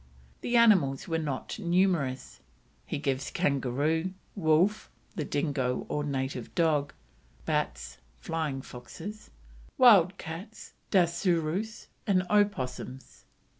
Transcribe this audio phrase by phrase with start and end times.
[0.41, 2.39] The animals were not numerous;
[2.87, 6.91] he gives kangaroo, wolf (the dingo or native dog),
[7.45, 9.29] bats (flying foxes),
[9.77, 13.25] wild cats (dasyurus), and opossums.